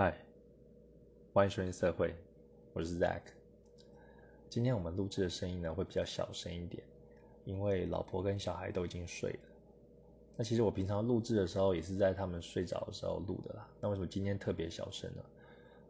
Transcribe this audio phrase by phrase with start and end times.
[0.00, 0.16] 嗨，
[1.32, 2.14] 欢迎收听社会，
[2.72, 3.20] 我是 Zack。
[4.48, 6.80] 今天我们录制的声音呢会比较小声一点，
[7.44, 9.40] 因为老婆跟小孩都已经睡了。
[10.36, 13.68] 那其实我平常录制的时候也是在他们睡着的时候录的啦。
[13.80, 15.22] 那为什么今天特别小声呢？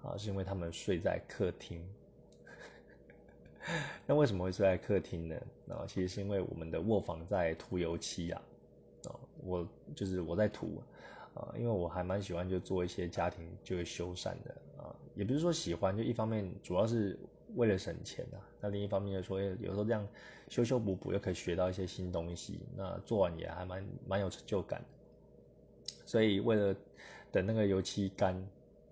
[0.03, 1.87] 啊，是因为他们睡在客厅。
[4.09, 5.37] 那为什么会睡在客厅呢？
[5.69, 8.41] 啊，其实是因为我们的卧房在涂油漆啊。
[9.05, 9.13] 啊，
[9.45, 10.83] 我就是我在涂。
[11.39, 17.17] 啊，因为我还蛮喜欢就做一些家庭就是修缮的啊，也不是说喜欢，就一方面主要是
[17.55, 20.07] 为了省钱啊，那另一方面就说有时候这样
[20.49, 24.85] 修修补补又可以学到一些新东西，那做完也还蛮蛮有成就感。
[26.05, 26.75] 所以为了
[27.31, 28.35] 等那个油漆干，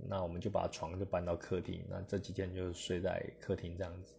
[0.08, 4.14] 那我们就把床就搬到客厅，那这几天就睡在客厅这样子。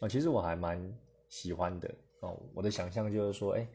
[0.00, 0.80] 啊，其实我还蛮
[1.28, 3.66] 喜欢的哦，我的想象就是说，哎。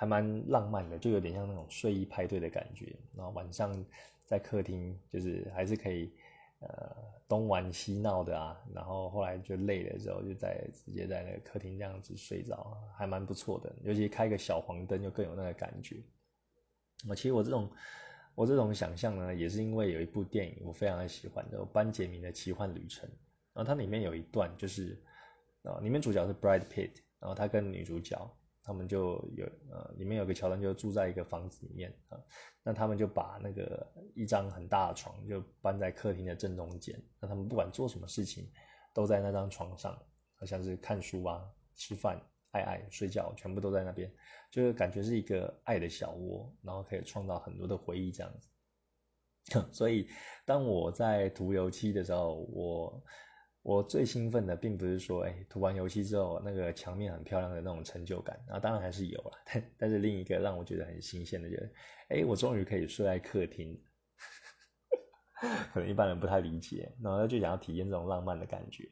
[0.00, 2.94] 还蛮浪漫的，就有点像那种睡衣派对的感觉。
[3.16, 3.84] 然后晚上
[4.24, 6.12] 在客厅，就是还是可以
[6.60, 6.94] 呃
[7.26, 8.56] 东玩西闹的啊。
[8.72, 13.74] 然后后来就累了之后，就在直接在那个客厅这样子睡着，还蛮不错的。
[13.82, 15.96] 尤其开个小黄灯，就更有那个感觉。
[17.08, 17.68] 我其实我这种
[18.36, 23.08] 我这种想象呢，也是因为有一部电影我非常的喜欢，叫《班杰明的奇幻旅程》。
[23.52, 24.96] 然后它里面有一段就是
[25.64, 28.16] 啊，里面主角是 Brad Pitt，然后他跟女主角。
[28.68, 32.20] 他们就有呃，里面有个桥段，就住在一个房子里面啊。
[32.62, 37.02] 那他们就把那个一张很大的床就搬在客厅的正中间。
[37.18, 38.46] 那他们不管做什么事情，
[38.92, 39.98] 都在那张床上，
[40.38, 44.12] 好像是看书啊、吃饭、爱爱、睡觉，全部都在那边，
[44.50, 48.48] 就是感觉是一个爱的小窝，然后可以创造很多的回忆这样子。
[49.72, 50.06] 所以
[50.44, 53.02] 当我在涂油漆的时候，我。
[53.68, 61.74] 我最兴奋的并不是说，哎，涂完油漆之后那个墙面很漂亮的那种成就感，啊，当然还是有了，但但是另一个让我觉得很新鲜的，就是，
[62.08, 63.78] 哎，我终于可以睡在客厅，
[65.74, 68.88] 可能一般人不太理解，然后就想要体验这种浪漫的感觉，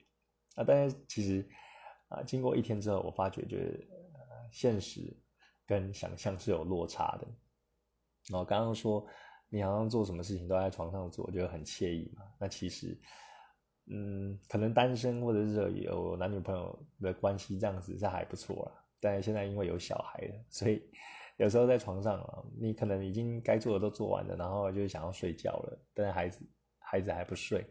[0.56, 1.48] 啊，但是其实，
[2.08, 3.88] 啊，经过一天之后，我发觉就是
[4.52, 5.00] 现实
[5.66, 7.26] 跟想象是有落差的，
[8.28, 9.06] 然后刚刚说
[9.48, 13.00] 你好像做什么事情都在床上做，就很惬意嘛，那其实。
[13.88, 18.84] 嗯，可能单身或者是有男女朋友的关系这样子是还不错啦。
[19.00, 20.82] 但现在因为有小孩了，所以
[21.38, 26.46] 有时候在床上啊，你可能已经该做的都做完了，然后就想要睡觉了，但是孩子
[26.78, 27.64] 孩子还不睡，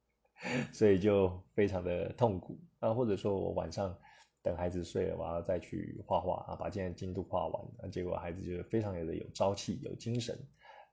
[0.72, 2.92] 所以就非常的痛苦啊。
[2.92, 3.96] 或者说我晚上
[4.42, 10.38] 等孩子睡了，我要再去画画啊，把今天进度画完，那结果孩子就非常的有朝气、有精神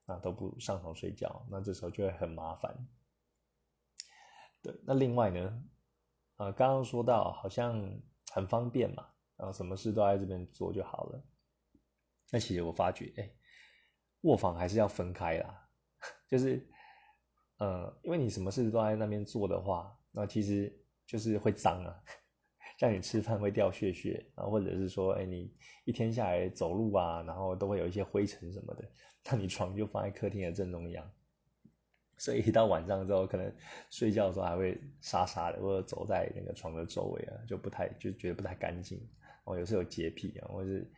[0.06, 2.74] 啊，都不上床睡觉，那这时候就会很麻烦。
[4.66, 5.64] 对，那另外呢，
[6.38, 7.80] 呃，刚刚说到好像
[8.34, 9.06] 很方便嘛，
[9.38, 11.24] 然后什么事都在这边做就好了。
[12.32, 13.30] 那其实我发觉，哎，
[14.22, 15.70] 卧房还是要分开啦，
[16.28, 16.68] 就是，
[17.60, 20.76] 呃，因为你什么事都在那边做的话，那其实
[21.06, 21.96] 就是会脏啊，
[22.80, 28.84] 像你吃饭会掉屑屑啊，或者是说，哎，你一天下来走路啊，然后都会有一些灰尘什么的，
[29.26, 31.08] 那你床就放在客厅的正中央。
[32.18, 33.54] 所以一到晚上之后，可能
[33.90, 39.06] 睡觉的时候还会沙沙的，或者走在那个床的周围啊，就不太就觉得不太干净。
[39.44, 40.90] 我有时候有洁癖啊，或是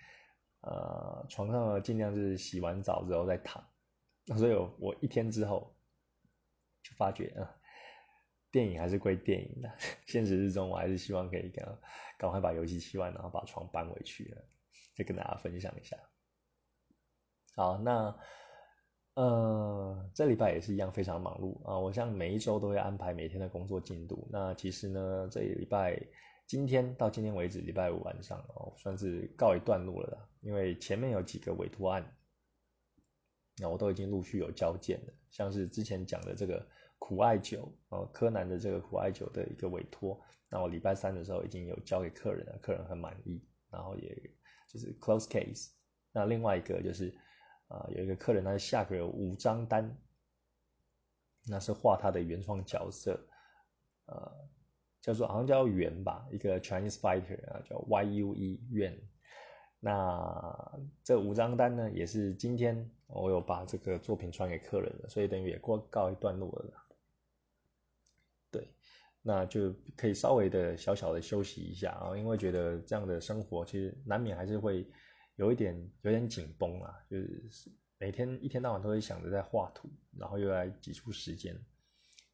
[0.61, 3.63] 呃床上尽量是洗完澡之后再躺。
[4.37, 5.75] 所以我一天之后
[6.83, 7.49] 就发觉啊，
[8.51, 9.71] 电影还是归电影的，
[10.05, 11.65] 现实之中我还是希望可以赶
[12.17, 14.45] 赶快把游戏漆完，然后把床搬回去了，
[14.95, 15.97] 再跟大家分享一下。
[17.55, 18.15] 好，那。
[19.17, 21.79] 呃，这礼拜也是一样非常忙碌啊！
[21.79, 24.27] 我像每一周都会安排每天的工作进度。
[24.31, 25.99] 那其实呢，这礼拜
[26.45, 30.29] 今天到今天为止，礼拜五晚上哦，算是告一段落了啦。
[30.41, 32.15] 因为前面有几个委托案，
[33.57, 35.13] 那我都已经陆续有交件了。
[35.31, 36.63] 像是之前讲的这个
[36.99, 44.15] 苦艾酒哦，柯南的这个苦艾酒的一个委托，那我礼拜三的时候已经有交给客人了，客人很满意，然后也
[44.71, 45.71] 就是 close case。
[46.11, 47.11] 那另外一个就是。
[47.67, 49.97] 啊，有一个客人，他下个五张单，
[51.45, 53.19] 那是画他的原创角色，
[54.05, 54.49] 呃，
[55.01, 58.97] 叫做好像叫圆吧，一个 Chinese fighter 啊，叫 Y U E 圆。
[59.81, 66.73] 那这五张单呢，也是今天我有把这个作品传给客人了，所以等于也过告一段落了。
[68.49, 68.65] 对，
[69.21, 74.89] 那就可以稍微的小小的休息一下啊，因为觉得这样的生活其实难免还是会。
[75.37, 81.53] 有一点有点紧绷啊，就是每天一天到晚都会想着在画图，然后又来挤出时间，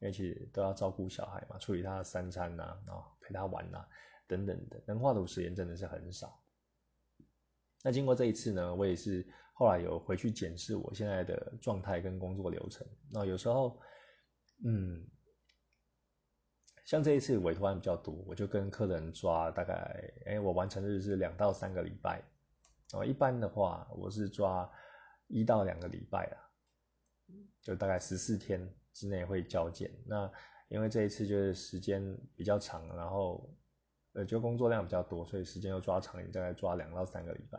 [0.00, 3.86] 因为其实都要照顾小孩嘛，处理他的三餐呐，然后陪他玩呐，
[4.26, 6.42] 等等的，能画图时间真的是很少。
[7.82, 12.86] 那经过这一次呢，我也是后来有回去检视我现在的状态跟工作流程。
[13.10, 13.78] 那有时候，
[14.64, 15.06] 嗯，
[16.86, 22.22] 像这一次委托案比较多，我就跟客人抓大概，哎，我完成日是两到三个礼拜。
[22.92, 24.70] 哦，一般的话，我是抓
[25.26, 26.36] 一到两个礼拜啊，
[27.60, 29.90] 就大概十四天之内会交件。
[30.06, 30.30] 那
[30.68, 33.52] 因为这一次就是时间比较长，然后
[34.12, 37.58] 呃，就工作量比较多，所以时间又抓长，大概抓两到三个礼拜。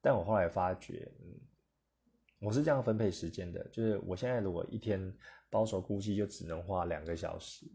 [0.00, 1.40] 但我后来发觉，嗯，
[2.40, 5.14] 我是这样分配时间的，就是我现在如果一天
[5.50, 7.66] 保守估计就只能花两个小时，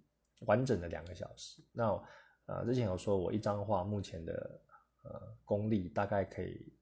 [0.48, 1.62] 完整的两个小时。
[1.72, 2.04] 那
[2.48, 4.62] 呃，之前有说我一张画目前的
[5.04, 6.74] 呃功力大概可以。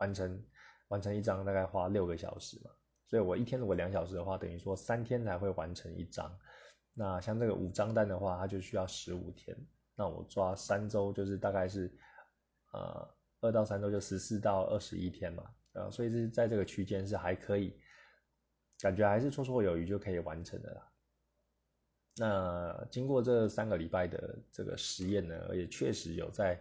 [0.00, 0.44] 完成
[0.88, 2.70] 完成一张大概花六个小时嘛，
[3.06, 6.36] 所以我一天如果两小时的话，等于说三天才会完成一张。
[6.92, 9.56] 那像这个五张单的话，它就需要十五天。
[9.94, 11.92] 那我抓三周就是大概是
[12.72, 13.08] 呃
[13.40, 15.44] 二到三周就十四到二十一天嘛，
[15.74, 17.78] 呃，所以是在这个区间是还可以，
[18.80, 20.92] 感觉还是绰绰有余就可以完成的啦。
[22.16, 26.60] 那经过这三个礼拜的这个实验呢，也确实有在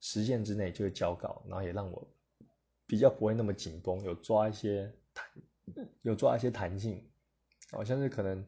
[0.00, 2.06] 时限之内就交稿，然后也让我。
[2.90, 5.24] 比较不会那么紧绷，有抓一些弹，
[6.02, 7.08] 有抓一些弹性，
[7.70, 8.44] 好像是可能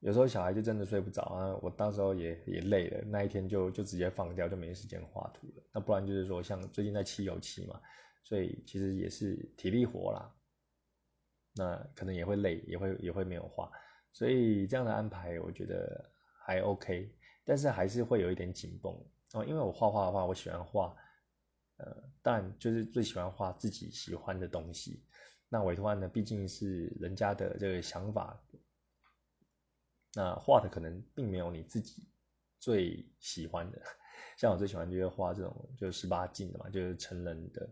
[0.00, 5.62] 有时候小孩就真的睡不着啊，我到时候也也累了，那一天就就直接放掉，就没时间画图了。
[5.74, 7.78] 那不然就是说像最近在漆油漆嘛，
[8.24, 10.34] 所以其实也是体力活啦，
[11.54, 13.70] 那可能也会累，也会也会没有画，
[14.10, 16.10] 所以这样的安排我觉得
[16.46, 17.14] 还 OK，
[17.44, 18.90] 但是还是会有一点紧绷
[19.34, 20.96] 哦，因为我画画的话，我喜欢画。
[21.78, 25.04] 呃，但就是最喜欢画自己喜欢的东西。
[25.48, 28.42] 那委托案呢，毕竟是人家的这个想法，
[30.14, 32.08] 那画的可能并没有你自己
[32.58, 33.80] 最喜欢的。
[34.38, 37.68] 像我最喜欢就是画这种就是十八禁的嘛，就是成人的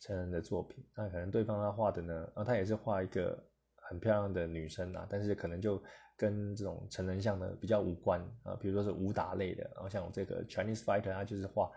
[0.00, 0.84] 成人的作品。
[0.94, 3.40] 那可能对方他画的呢，啊，他也是画一个
[3.76, 5.82] 很漂亮的女生啊，但是可能就
[6.16, 8.54] 跟这种成人像的比较无关啊。
[8.56, 11.70] 比如说是武打类的，然后像我这个 Chinese Fighter，他就是画。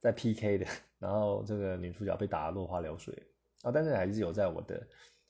[0.00, 0.66] 在 PK 的，
[0.98, 3.14] 然后这个女主角被打得落花流水
[3.62, 4.86] 啊，但是还是有在我的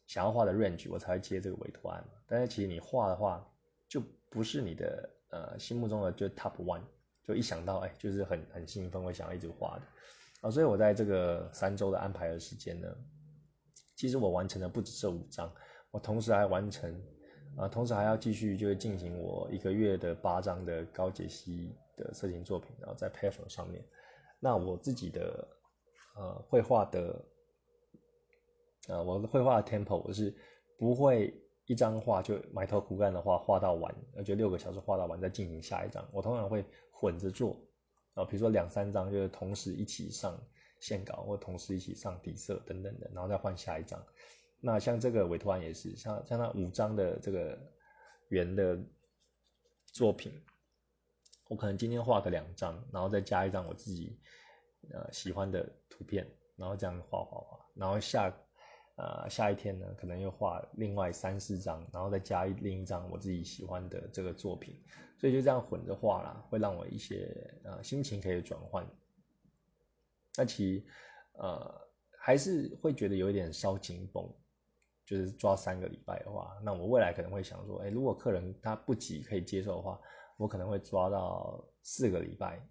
[0.06, 2.04] 想要画的 range，我才会接这个委托案。
[2.26, 3.50] 但是其实你画的话，
[3.88, 6.82] 就不是你的呃心目中的就 top one，
[7.24, 9.82] 就一想到哎，就是很很兴奋，会想要一直画的
[10.42, 10.50] 啊。
[10.50, 12.94] 所以我在这个三周的安排的时间呢，
[13.96, 15.50] 其实我完成的不止这五张，
[15.90, 16.94] 我同时还完成
[17.56, 23.82] 啊，同时还要继续就是进行我一个月的八张的高解析的色情作品，然后在 p a p e r 上面。
[24.40, 25.48] 那我自己的
[26.16, 27.24] 呃绘画的
[28.88, 30.34] 呃我的绘画的 tempo 我是
[30.78, 31.34] 不会
[31.66, 36.08] 一张画就埋头苦干的画画到完，而且六个小时画到完再进行下一张。
[36.12, 37.56] 我通常会混着做
[38.14, 40.40] 啊，比如说两三张就是同时一起上
[40.80, 44.02] 线稿，或同时一起上底色等等的，然后再换下一张。
[44.60, 47.58] 那像这个委托案也是，像像那五张的这个
[48.28, 48.78] 圆的
[49.92, 50.32] 作品。
[51.48, 54.18] 我可能今天画个两张，然后再加一张我自己
[54.92, 58.30] 呃喜欢的图片，然后这样画画画，然后下
[58.96, 64.78] 呃下一天呢，可能又画另外三四张，然后再加一另一张我自己喜欢的这个作品，
[65.16, 67.34] 所以就这样混着画啦，会让我一些
[67.64, 68.86] 呃心情可以转换。
[70.36, 70.84] 那其实
[71.32, 71.80] 呃
[72.18, 74.30] 还是会觉得有一点稍紧绷，
[75.06, 79.98] 就是抓三个礼拜的话，那我未来可能会想说，哎，如果客人他不急可以接受的话。
[80.38, 82.64] 我可能会抓到四个礼拜，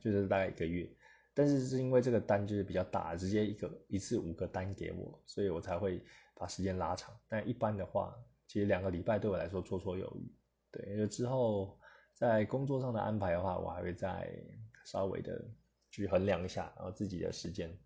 [0.00, 0.88] 就是大概一个月，
[1.34, 6.00] 但是是因为这个单就是比较大，直接一个一次五个单给我，所以我才会
[6.36, 7.12] 把时间拉长。
[7.28, 8.16] 但一般的话，
[8.46, 10.32] 其实两个礼拜对我来说绰绰有余。
[10.70, 11.76] 对，就之后
[12.14, 14.32] 在工作上的安排的话，我还会再
[14.84, 15.44] 稍微的
[15.90, 17.76] 去衡量一下，然后自己的时间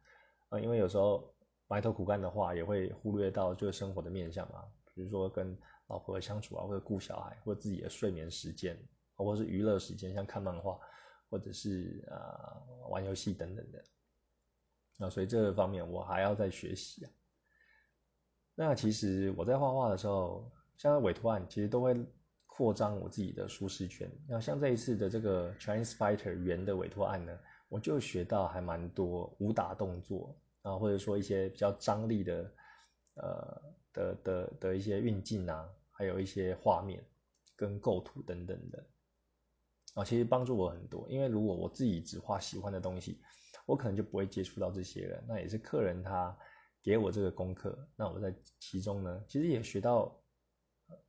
[0.51, 1.35] 啊，因为有时候
[1.69, 4.63] 埋头苦干的话，也会忽略到就是生活的面向嘛，
[4.95, 5.59] 比如说跟。
[5.91, 8.79] 老婆的相处啊，或者顾小孩，或者自己的睡眠时间，
[9.17, 10.79] 或者是娱乐时间，像看漫画，
[11.29, 13.85] 或者是啊玩游戏等等的。
[14.97, 17.11] 那所以这方面我还要再学习啊。
[18.55, 21.97] 那其实我在画画的时候，像委托案，其实都会
[22.47, 24.09] 扩张我自己的舒适圈。
[24.29, 27.37] 那像这一次的这个 Chinese Fighter 圆的委托案呢，
[27.69, 32.53] 我就学到还蛮多武打动作啊，或者说一些比较张力的
[33.15, 35.69] 呃的的的一些运镜啊。
[36.01, 37.05] 还有一些画面
[37.55, 38.83] 跟构图等等的
[39.93, 41.07] 啊，其实帮助我很多。
[41.11, 43.21] 因为如果我自己只画喜欢的东西，
[43.67, 45.23] 我可能就不会接触到这些了。
[45.29, 46.35] 那也是客人他
[46.83, 50.19] 给我这个功课，那我在其中呢，其实也学到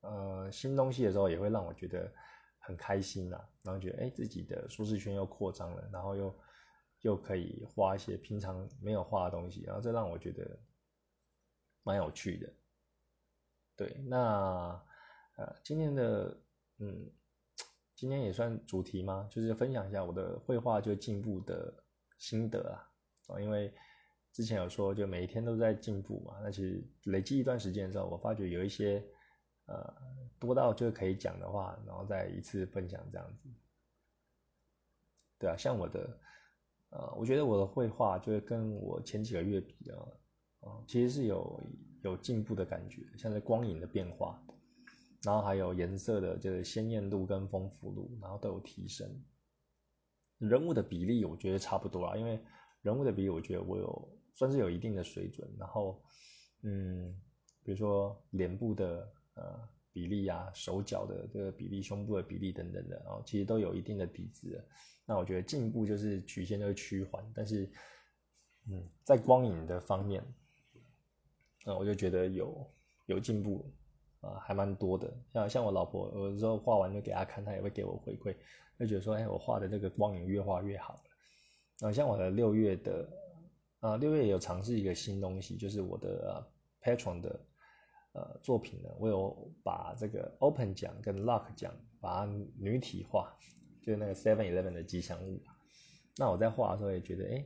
[0.01, 2.13] 呃新东西的时候，也会让我觉得
[2.59, 3.41] 很开心呐。
[3.63, 6.39] 然后觉得哎，自己的舒适圈又扩张了，然后又
[6.99, 10.59] 又可以画一些平常没有画的东西，然后这让我觉得
[11.83, 12.53] 蛮有趣的。
[13.81, 14.79] 对，那
[15.37, 16.37] 呃，今天的
[16.77, 17.09] 嗯，
[17.95, 19.27] 今天也算主题吗？
[19.31, 21.73] 就是分享一下我的绘画就进步的
[22.19, 22.77] 心得啊。
[23.25, 23.73] 啊，因为
[24.31, 29.03] 之前有说就每一天都在进步嘛，那其实累积一段时间之后，我发觉有一些
[29.65, 29.91] 呃
[30.37, 33.49] 多到就可以讲的话，然后再一次分享这样子。
[35.39, 36.19] 对啊，像我的。
[36.91, 39.97] 呃，我觉得我的绘画就是跟我前几个月比啊，
[40.59, 41.63] 啊，其实是有
[42.01, 44.41] 有进步的感觉，像是光影的变化，
[45.23, 49.07] 然后还有颜色的这个鲜艳度跟丰富度，然后都有提升。
[50.37, 52.39] 人物的比例我觉得差不多啦，因为
[52.81, 56.01] 人物的比例我觉得我有算是有一定的水准，然后
[56.63, 57.13] 嗯，
[57.63, 64.67] 比如说脸部的呃比例啊，手脚的这个比例，胸部的比例等等的，然后其实都有一定的底子。
[65.05, 67.69] 那我觉得进步就是曲线就是趋缓，但是，
[68.69, 70.23] 嗯，在光影的方面，
[71.65, 72.71] 那我就觉得有
[73.05, 73.71] 有进步
[74.21, 75.13] 啊，还蛮多的。
[75.33, 78.35] 像像我老婆，有时候画完就给她看，她也会给我回馈，
[78.79, 81.87] 就觉得说，哎，我画的这个光影越画越好了。
[81.87, 83.09] 啊，像我的六月的
[83.79, 86.47] 啊，六月有尝试一个新东西，就是我的
[86.81, 87.39] Patron 的
[88.13, 93.35] 呃作品呢，我有把这个 Open 奖跟 Lock 奖把它女体化。
[93.83, 95.41] 就是那个 Seven Eleven 的吉祥物，
[96.15, 97.43] 那我在画的时候也觉得，哎，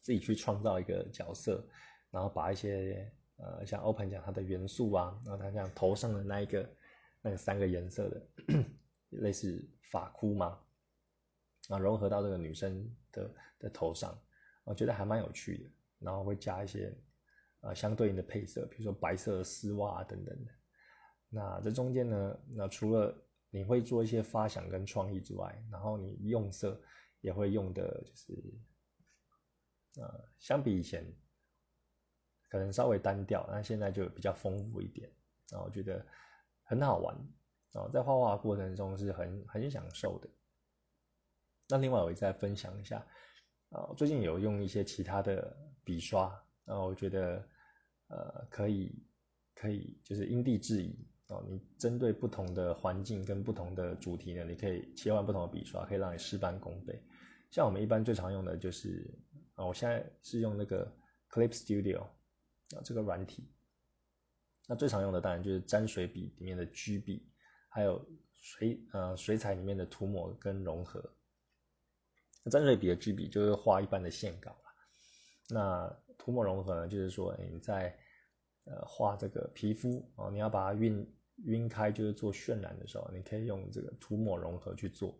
[0.00, 1.66] 自己去创造一个角色，
[2.12, 6.70] 然后把一些呃像 Open 讲它的元素啊，然后它像头上的那一个
[7.20, 8.28] 那三个颜色的
[9.08, 10.60] 类似发箍嘛，
[11.68, 14.16] 啊融合到这个女生的的头上，
[14.62, 16.96] 我觉得还蛮有趣的，然后会加一些
[17.62, 20.52] 呃相对应的配色，比如说白色的丝袜等等的。
[21.34, 23.14] 那这中间呢，那除了
[23.50, 26.78] 你会做一些发想跟创意之外，然后你用色
[27.20, 28.32] 也会用的，就是，
[29.96, 31.06] 呃，相比以前
[32.52, 35.10] 可能稍微单调，那现在就比较丰富一点，
[35.50, 36.04] 然后我觉得
[36.64, 37.16] 很好玩，
[37.72, 40.28] 然后在画画过程中是很很享受的。
[41.70, 43.02] 那另外我也再分享一下，
[43.70, 46.28] 啊，最近有用一些其他的笔刷，
[46.66, 47.42] 然后我觉得，
[48.08, 49.02] 呃，可以
[49.54, 51.08] 可以就是因地制宜。
[51.28, 57.02] 哦，你针对不同的环境跟不同的主题呢，你可以切换不同的笔刷，可以让你事半功倍。
[57.50, 59.10] 像我们一般最常用的就是
[59.54, 60.84] 啊，我现在是用那个
[61.30, 62.06] Clip Studio
[62.82, 63.50] 这个软体。
[64.66, 67.28] 那最常用的当然就是沾水笔里面的 G 笔，
[67.68, 68.02] 还有
[68.34, 71.02] 水呃水彩里面的涂抹跟融合。
[72.44, 74.74] 那沾水笔的 G 笔就是画一般的线稿啦。
[75.48, 77.98] 那涂抹融合呢，就是说你在
[78.64, 81.06] 呃画这个皮肤哦，你要把它晕。
[81.46, 85.18] 晕开就是做渲染的时候，你可以用这个涂抹融合去做。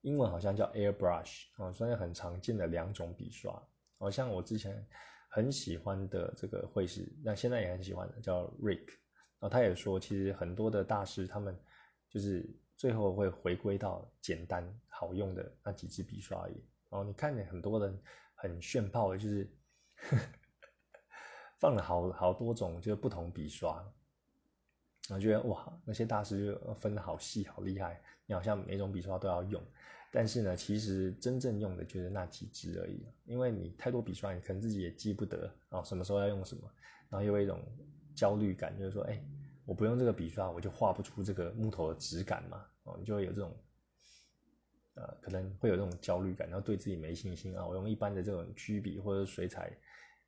[0.00, 3.62] 英文好像叫 airbrush 啊，算是很常见的两种笔刷。
[3.98, 4.84] 好像我之前
[5.34, 8.86] 很喜欢的这个绘师，那现在也很喜欢的叫 Rick，
[9.40, 11.58] 然后他也说，其实很多的大师他们
[12.08, 16.54] 就是最后会回归到简单好用的那几支笔刷而已。
[16.88, 18.00] 然后你看见很多人
[18.36, 19.52] 很炫炮的，就是
[21.58, 23.74] 放了好好多种就是不同笔刷。
[25.08, 28.00] 然后觉得哇，那些大师就分的好细，好厉害。
[28.24, 29.60] 你好像每种笔刷都要用，
[30.16, 33.04] 但是呢，其实真正用的就是那几支而已。
[33.24, 36.70] 因为你太多笔刷，你可能自己也记不得啊，什么时候要用什么，
[37.10, 37.60] 然后又有一种
[38.14, 39.20] 焦虑感，就是说，哎，
[39.64, 42.64] 我不用这个笔刷，我就画不出这个木头的质感嘛。
[42.84, 43.52] 哦，你就会有这种，
[44.94, 47.66] 呃，可能会有这种焦虑感，然后对自己没信心啊。
[47.66, 49.76] 我用一般的这种曲笔或者水彩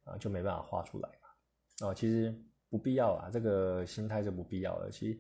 [0.02, 1.88] 啊，就没办法画出来嘛。
[1.88, 2.34] 哦，其实。
[2.68, 4.90] 不必要啊，这个心态是不必要的。
[4.90, 5.18] 其实，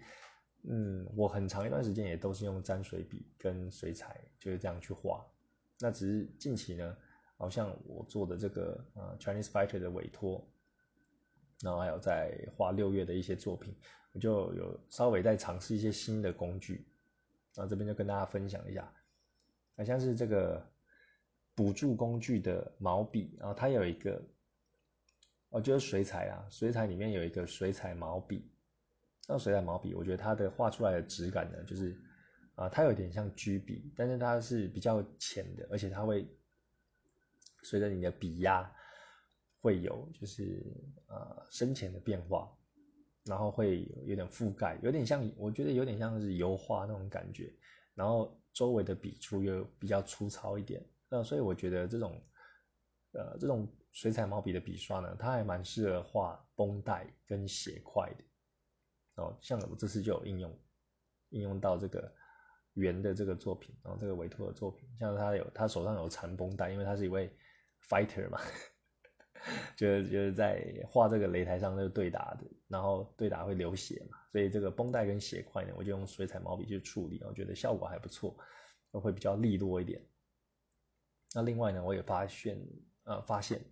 [0.68, 5.24] 嗯，我很长一段时间也都是用沾水笔跟水彩就是这样去画。
[5.78, 6.96] 那只是近期呢，
[7.36, 10.44] 好像我做的这个呃 Chinese Fighter 的委托，
[11.62, 13.74] 然后还有在画六月的一些作品，
[14.12, 16.86] 我就有稍微在尝试一些新的工具。
[17.54, 18.92] 然后这边就跟大家分享一下，
[19.76, 20.66] 好像是这个
[21.54, 24.20] 补助工具的毛笔，然后它有一个。
[25.50, 28.50] 哦，就是水彩啊，水彩里面有一个水彩毛笔，
[29.26, 31.96] 那水彩毛笔，我觉得它的画出来的质感呢，就是
[32.54, 36.26] 啊，它有点像居笔，但是它是比较浅的，而且它会
[37.62, 38.70] 随着你的笔压
[39.60, 40.62] 会有就是
[41.08, 42.50] 呃深浅的变化，
[43.24, 47.52] 然后会有点覆盖，有点像，我觉得有点像是油画那种感觉，
[47.94, 52.20] 然后周围的笔触又比较粗糙一点，那所以我觉得这种
[53.12, 53.68] 呃这种。
[53.92, 58.22] 水彩毛笔的笔刷呢，它还蛮适合画绷带跟斜块的
[59.16, 59.36] 哦。
[59.40, 60.58] 像我这次就有应用，
[61.30, 62.12] 应用到这个
[62.74, 67.30] 圆的这个作品，然后这个委托的作品，像他有他手上有缠绷带，因为他是一位
[67.88, 68.40] fighter 嘛，
[69.76, 78.36] 就是就是在画这个擂台上那个对打的，然后对打会流血嘛，所以这个绷带跟血块呢，我就用水彩毛笔去处理，我觉得效果还不错，
[78.92, 80.02] 会比较利落一点。
[81.34, 82.58] 那另外呢，我也发现
[83.04, 83.62] 呃发现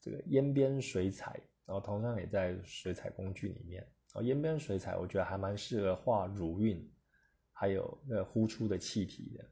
[0.00, 6.90] 这个烟边水彩，然后同样也在水彩工具里面，然后烟边水彩我觉得还蛮适合画乳晕，
[7.52, 9.44] 还有那个呼出的气体的。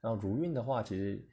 [0.00, 1.26] 然后乳晕的话，其实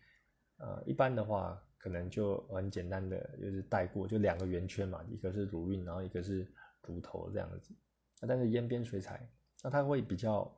[0.58, 1.62] 呃一般的话。
[1.84, 6.48] 可能就很简单的，就是带过，就两个圆圈嘛，一个是乳晕，然后一个是
[6.84, 7.74] 乳头这样子。
[8.20, 9.28] 那但是烟边水彩，
[9.64, 10.56] 那它会比较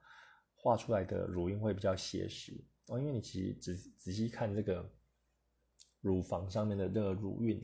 [0.54, 4.86] 画出来的乳晕会比较写实哦，因为你其实仔仔细看这个
[6.02, 7.64] 乳房上面的这个乳晕，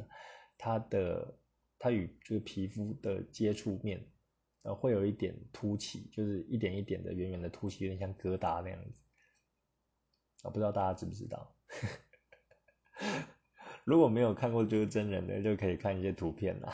[0.58, 1.38] 它的
[1.80, 4.06] 它与这个皮肤的接触面，
[4.64, 9.02] 呃，会有一点凸起，就是一点一点的圆圆的凸起，有点像疙瘩那样子。
[10.44, 11.56] 啊，不知道大家知不知道？
[13.86, 16.74] 如果没有看过就是真人的，就可以看一些图片啦。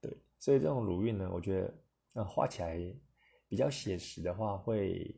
[0.00, 1.74] 对，所以这种乳晕呢，我觉得
[2.14, 2.78] 呃画起来
[3.48, 5.14] 比较写实的话，会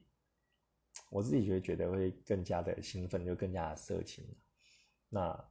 [1.10, 4.24] 我自己觉得觉得会更加的兴奋，就更加的色情。
[5.08, 5.48] 那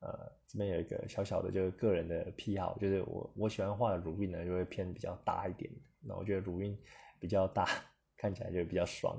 [0.00, 5.70] 呃这边有一个小小的，就是个人的癖好，就是我我喜欢画的乳晕呢，就会偏比较大一点。
[6.00, 6.78] 那我觉得乳晕
[7.18, 7.66] 比较大，
[8.16, 9.16] 看起来就比较爽。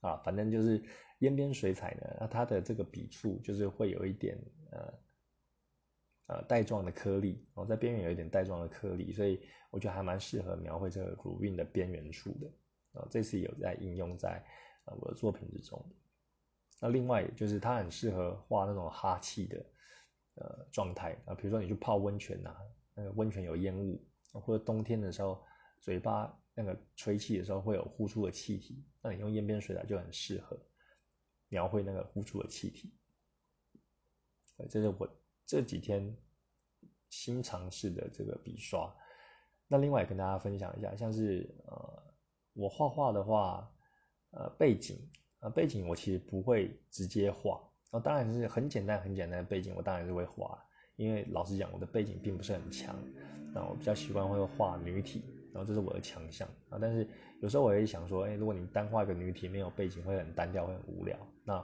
[0.00, 0.82] 啊，反正就是。
[1.20, 4.38] 烟边水彩呢，那它的这个笔触就是会有一点
[4.70, 4.94] 呃
[6.28, 9.38] 呃带状的颗粒，然后在边缘有一点带状的颗粒，所以
[9.70, 12.50] 我觉得还蛮适合描绘这个乳晕的边缘处的。
[12.98, 14.42] 啊，这次有在应用在
[14.86, 15.78] 呃我的作品之中。
[16.80, 19.64] 那另外就是它很适合画那种哈气的
[20.34, 22.56] 呃状态啊，比如说你去泡温泉呐，
[22.94, 25.40] 那个温泉有烟雾，或者冬天的时候
[25.78, 30.58] 嘴巴那个吹气的时候会有呼出的气体，那你用烟边水彩就很适合。
[31.52, 32.94] 描绘那个呼出的气体，
[34.68, 35.10] 这是我
[35.44, 36.16] 这几天
[37.08, 38.88] 新尝试的这个笔刷。
[39.66, 42.02] 那另外也跟大家分享一下，像是呃，
[42.52, 43.68] 我画画的话，
[44.30, 44.96] 呃，背景
[45.40, 50.58] 啊，背景我其实不会直接画，然后当然是很简单很简单的背景，我当然是会画，
[50.96, 52.96] 因为老实讲，我的背景并不是很强，
[53.52, 55.22] 那我比较习惯会画女体，
[55.52, 57.06] 然后这是我的强项啊，但是。
[57.42, 61.16] 有时候我也想说，哎，如果你单画一个女体，没有背景会很单调，会很无聊。
[61.42, 61.54] 那，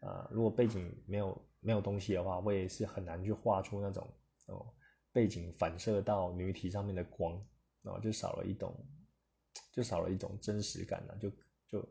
[0.00, 4.08] 呃，如果背景没有没有东西的话，我也是很难去画出那种
[4.46, 4.64] 哦，
[5.12, 7.38] 背景反射到女体上面的光，
[7.82, 8.74] 然后就少了一种，
[9.70, 11.30] 就少了一种真实感了，就
[11.68, 11.88] 就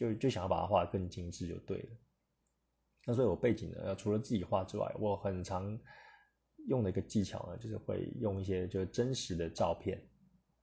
[0.00, 1.88] 就就想要把它画得更精致就对了。
[3.04, 5.78] 那所以我背景呢，除了自己画之外，我很常
[6.68, 10.00] 用的一个技巧呢，就是会用一些就是真实的照片。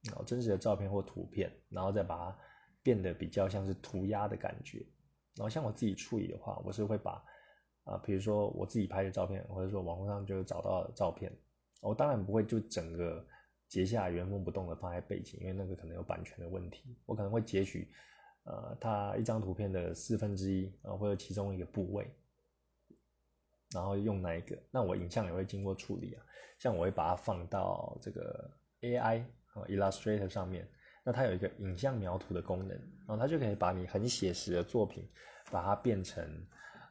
[0.04, 2.39] 然后真实的照片或图片，然后再把它
[2.82, 4.80] 变得比较像是涂鸦的感觉。
[5.36, 7.21] 然后像我自己处理的话，我是会把
[7.84, 11.32] 啊，比如说我自己拍的照片，或者说网络上就找到的照片，
[11.82, 13.26] 我当然不会就整个
[13.67, 16.95] 截下来原封不动的放在背景，因为那个可能有版权的问题。
[17.06, 17.89] 我可能会截取
[18.47, 22.10] 呃它一张图片的四分之一啊，或者其中一个部位，
[23.71, 24.57] 然后用那一个。
[24.71, 26.25] 那我影像也会经过处理啊，
[26.57, 28.49] 像我会把它放到这个
[28.81, 29.23] AI。
[29.67, 30.69] Illustrator 上面，
[31.03, 35.03] 那它有一个影像描图的功能，然后它就可以把你很写实的作品，
[35.49, 36.23] 把它变成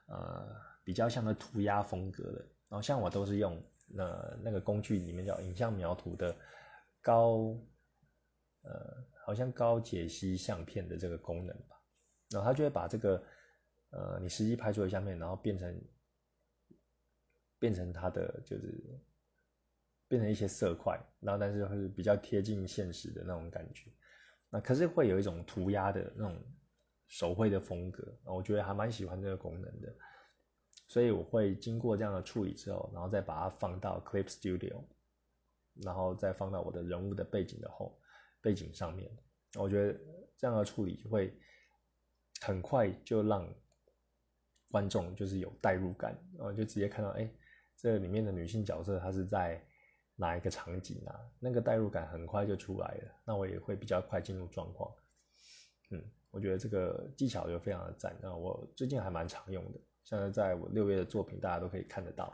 [0.09, 0.45] 呃
[0.83, 2.41] 比较像个涂鸦风格的。
[2.69, 6.35] 然后像我都是用那那个工具里面叫影像描图的
[7.01, 7.57] 高
[8.63, 11.77] 呃好像高解析相片的这个功能吧，
[12.31, 13.23] 然后它就会把这个
[13.91, 15.83] 呃你实际拍出的相片，然后变成
[17.59, 19.01] 变成它的就是。
[20.09, 23.91] 变成一些色块，然后但是会比较贴近现实的那种感觉，
[24.51, 26.41] 那可是会有一种涂鸦的那种
[27.09, 29.93] 手绘的风格，我觉得还蛮喜欢这个功能的，
[30.87, 34.85] 所以我会经过这样的处理之后，然后再把它放到 Clip Studio，
[35.83, 38.06] 然后再放到我的人物的背景的后面
[38.41, 39.11] 背景上面，
[39.55, 39.99] 我觉得
[40.37, 41.37] 这样的处理会
[42.41, 43.49] 很快就让
[44.71, 47.31] 观众就是有代入感，然后就直接看到，哎，
[47.77, 49.63] 这里面的女性角色她是在。
[50.19, 51.31] 哪一个场景啊？
[51.39, 54.91] 那个代入感很快就出来了，那我也会比较快进入状况。
[55.91, 62.33] 嗯，我觉得这个技巧就非常的赞，那我最近还蛮常用的，像是在我六月的作品，大家都可以看得到。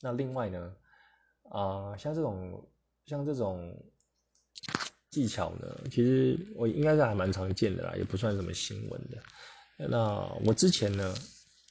[0.00, 0.76] 那另外呢，
[1.50, 2.66] 啊，像这种
[3.10, 3.76] 像这种
[5.10, 9.88] 技巧呢，其实我应该是还蛮常见的啦，也不算什么新闻的。
[9.88, 11.12] 那我之前呢？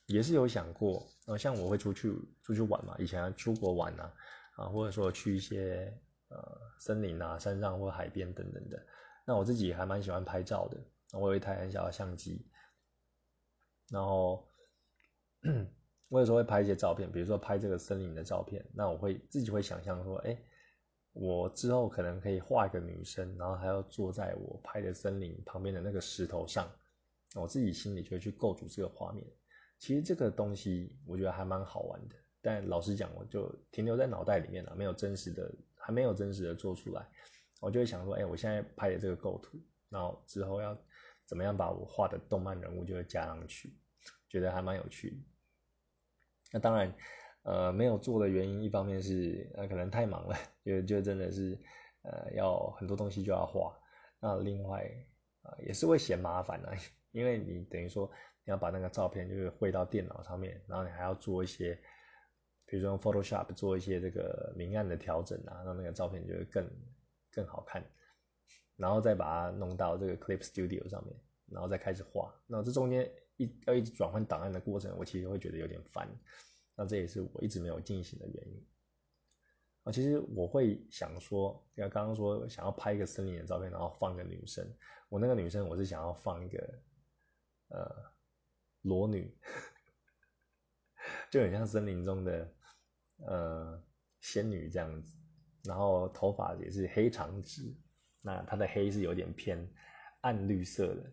[0.08, 4.12] 也是有想过，呃，像我会出去出去玩嘛，以前出国玩呐，
[4.56, 5.96] 啊，或者说去一些
[6.30, 8.86] 呃森林啊、山上或海边等等的。
[9.24, 10.78] 那我自己还蛮喜欢拍照的，
[11.14, 12.44] 我有一台很小的相机，
[13.92, 14.50] 然后
[16.10, 20.36] 我有时候会拍一些照片，比如说拍这个森林的照片，那我会自己会想象说，哎，
[21.22, 26.72] 我之后可能可以画一个女生，然后还要坐在我拍的森林旁边的那个石头上，
[27.36, 29.28] 我自己心里就会去构筑这个画面。
[29.80, 37.06] 其实这个东西我觉得还蛮好玩的，但老实讲，我就停留在脑袋里面了，没有真实的，还没有真实的做出来。
[37.60, 40.78] 我就会想说，哎，我现在拍的这个构图，然后之后要
[41.26, 43.76] 怎么样把我画的动漫人物就会加上去，
[44.30, 45.18] 觉得还蛮有趣的。
[46.54, 46.96] 那当然，
[47.50, 51.58] 呃，没有做的原因，一方面是呃可能太忙了，就就真的是
[52.04, 53.76] 呃要很多东西就要画。
[54.20, 54.88] 那另外
[55.42, 56.72] 啊也是会嫌麻烦的，
[57.12, 58.08] 因为你等于说
[58.46, 61.74] 你要把那个照片就是汇到电脑上面，然后你还要做一些，
[62.68, 66.70] 比如说用 Photoshop 做一些这个明暗的调整啊，让那个照片就会更
[67.32, 67.84] 更好看，
[68.76, 71.16] 然后再把它弄到这个 Clip Studio 上面，
[71.48, 72.32] 然后再开始画。
[72.46, 73.10] 那这中间。
[73.42, 76.06] 一要一直转换档案的过程，我其实会觉得有点烦，
[76.80, 78.66] 那这也是我一直没有进行的原因。
[79.84, 84.66] 啊，其实我会想说，像刚刚说想要拍一个森林的照片，然后放个女生，
[85.10, 86.82] 我那个女生我是想要放一个
[87.68, 87.96] 呃
[88.84, 89.38] 裸女，
[91.30, 92.54] 就很像森林中的
[93.26, 93.84] 呃
[94.22, 95.14] 仙女这样子，
[95.66, 97.76] 然后头发也是黑长直，
[98.22, 99.70] 那她的黑是有点偏
[100.22, 101.12] 暗绿色的。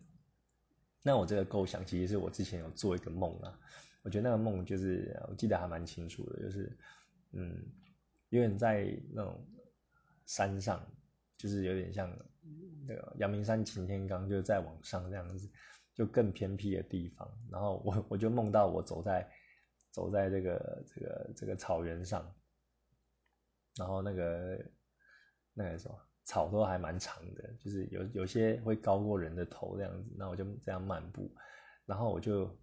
[1.01, 3.59] 那我这个构想其实是我之前有做一个梦啊，
[4.07, 6.71] 我觉得那个梦就是我记得还蛮清楚的，就是
[7.33, 7.61] 嗯，
[8.29, 9.45] 有点在那种
[10.25, 10.81] 山上，
[11.35, 12.09] 就是有点像
[12.87, 15.51] 那个阳明山擎天岗，就在往上这样子，
[15.93, 17.29] 就更偏僻的地方。
[17.51, 19.29] 然后我我就梦到我走在
[19.91, 22.33] 走在这个这个这个草原上，
[23.75, 24.65] 然后那个
[25.53, 25.99] 那个什么。
[26.29, 31.33] 草都还蛮长的，就是有有些会高过人的头这样子，那我就这样漫步，
[31.85, 32.53] 然后我就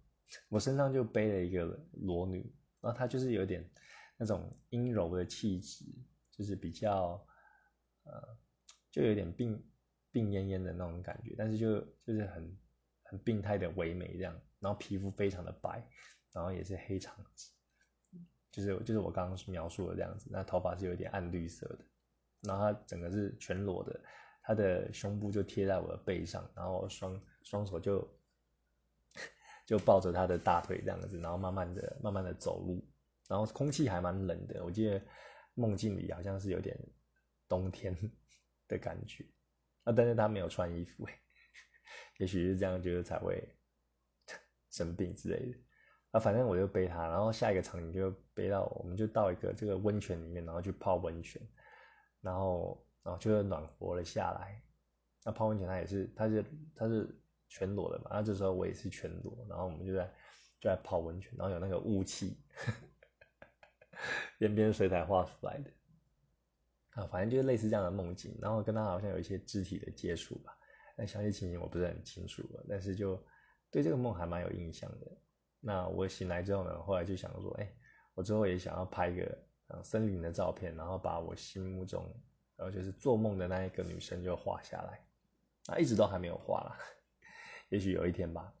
[0.49, 3.69] 我身上就背了一个裸女，然后她就是有点
[4.17, 5.85] 那种阴柔的气质，
[6.31, 7.25] 就是比较
[8.03, 8.37] 呃，
[8.91, 9.63] 就有点病
[10.11, 12.57] 病恹恹的那种感觉，但是就就是很
[13.03, 15.85] 很病态的唯美这样，然后皮肤非常的白，
[16.31, 17.51] 然后也是黑长直，
[18.51, 21.79] 就是就是我刚刚描述的这样子，那头发是有点暗绿色的。
[22.41, 23.99] 然后她整个是全裸的，
[24.43, 28.07] 他的胸部就贴在我的背上，然后双双手就
[29.65, 32.85] 就抱着他的大腿这样子，然后慢慢的、慢慢的走路，
[33.27, 35.01] 然后空气还蛮冷的，我记得
[35.53, 36.77] 梦境里好像是有点
[37.47, 37.95] 冬天
[38.67, 39.25] 的感觉，
[39.83, 41.07] 啊，但是他没有穿衣服，
[42.19, 43.43] 也许是这样，觉得才会
[44.71, 45.57] 生病之类的，
[46.11, 51.41] 啊，反正我就背他，然后下一个场景就背到，我们就到一个这个温泉里面，然后去泡温泉。
[52.21, 54.59] 然后，然后就暖和了下来。
[55.23, 57.07] 那泡温泉，他也是，他是，他是
[57.47, 58.11] 全裸的嘛。
[58.11, 60.05] 那这时候我也是全裸，然后我们就在
[60.59, 62.37] 就在泡温泉，然后有那个雾气，
[64.37, 65.71] 边边水彩画出来的。
[66.91, 68.37] 啊，反正就是类似这样的梦境。
[68.41, 70.57] 然后跟他好像有一些肢体的接触吧。
[70.97, 73.21] 但详细情形我不是很清楚，但是就
[73.69, 75.17] 对这个梦还蛮有印象的。
[75.59, 77.73] 那我醒来之后呢，后来就想说，哎，
[78.13, 79.45] 我之后也想要拍一个。
[79.83, 82.05] 森林的照片，然后把我心目中，
[82.55, 85.03] 然后就是做梦的那一个女生就画下来，
[85.65, 86.77] 啊，一直都还没有画啦，
[87.69, 88.53] 也许有一天吧，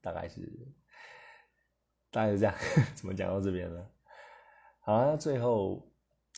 [0.00, 0.40] 大概是，
[2.10, 2.54] 大概是这样，
[2.94, 3.86] 怎么讲到这边呢？
[4.80, 5.86] 好那最后，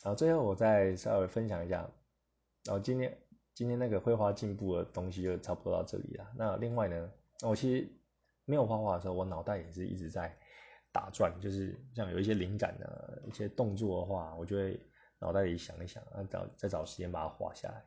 [0.03, 1.89] 啊，最后我再稍微分享一下，
[2.63, 3.17] 然后今天
[3.53, 6.31] 今天那个绘画进步的东西就差不多到这里了。
[6.35, 7.11] 那另外呢，
[7.43, 7.89] 我其实
[8.45, 10.35] 没有画画的时候，我脑袋也是一直在。
[10.91, 14.79] 打转就是像有一些灵感的一些动作的话，我就会
[15.19, 17.83] 脑袋里想一想，啊找再找时间把它画下来。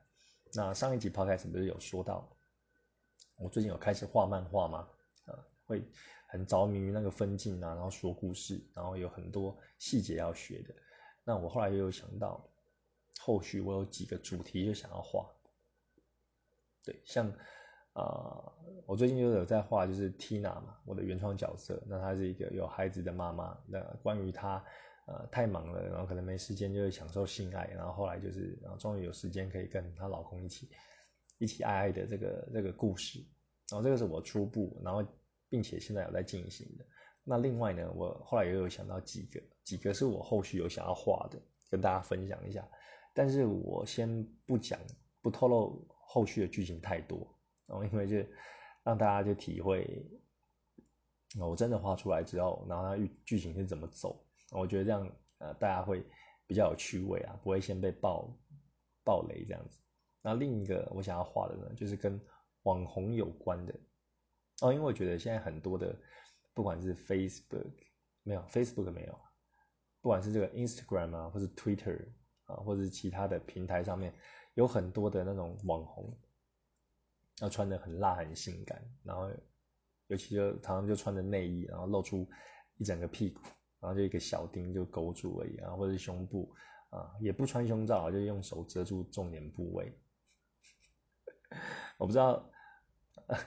[0.52, 2.30] 那上一集 podcast 不是有说到，
[3.38, 4.88] 我最近有开始画漫画吗？
[5.26, 5.82] 啊，会
[6.26, 10.74] 很着迷于那个分镜啊，然后说故事，然后有很多细节要学的。
[11.24, 12.44] 那我后来又有想到，
[13.20, 15.26] 后续我有几个主题就想要画，
[16.84, 17.32] 对，像。
[17.94, 18.52] 啊，
[18.86, 21.82] 我最近就有在画，就是 Tina 嘛，我的原创角色。
[21.84, 23.58] 那她是一个有孩子的妈妈。
[23.66, 24.64] 那关于她，
[25.06, 27.66] 呃，太忙了，然后可能没时间，就是享受性爱。
[27.74, 30.68] 然后后来就是，然后终于有时间可以跟她老公一起，
[31.38, 33.24] 一起爱爱的这个这个故事。
[33.70, 35.04] 然后这个是我初步，然后
[35.48, 36.84] 并且现在有在进行的。
[37.22, 42.66] 那另外呢，我后来也有想到几个，几个是我后续有想要画的，跟大家分享一下。
[43.12, 44.80] 但是我先不讲，
[45.20, 47.18] 不透露后续的剧情太多。
[47.66, 48.16] 然后因为就
[48.82, 50.02] 让大家就体会，
[51.38, 56.02] 我真的画出来之后，然后它剧剧情是怎么走，我觉得这样呃大家会
[56.46, 58.34] 比较有趣味啊，不会先被爆
[59.04, 59.76] 爆雷这样子。
[60.22, 62.20] 那另一个我想要画的呢，就是跟
[62.64, 63.74] 网红有关的
[64.60, 65.96] 哦，因为我觉得现在很多的
[66.52, 67.70] 不管是 Facebook
[68.24, 69.18] 没有 Facebook 没有，
[70.00, 72.04] 不管是这个 Instagram 啊，或是 Twitter
[72.46, 74.12] 啊，或者是其他的平台上面，
[74.54, 76.12] 有很多的那种网红，
[77.40, 79.30] 要穿的很辣很性感，然后
[80.08, 82.28] 尤其就常常就穿着内衣，然后露出
[82.76, 83.40] 一整个屁股，
[83.80, 86.52] 然后就一个小丁就勾住而已啊，或者是胸部
[86.90, 89.96] 啊，也不穿胸罩，就用手遮住重点部位。
[91.98, 92.48] 我不知道，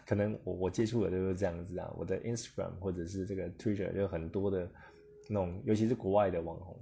[0.06, 1.90] 可能我我接触的都是这样子啊。
[1.96, 4.70] 我的 Instagram 或者是这个 Twitter 就很多的
[5.30, 6.76] 那种，尤其是国外的网红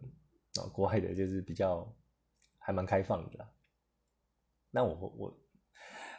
[0.59, 1.95] 啊，国外的就是比较
[2.57, 3.47] 还蛮开放的。
[4.71, 5.39] 那我我